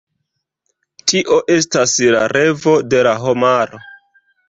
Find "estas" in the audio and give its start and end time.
1.57-1.95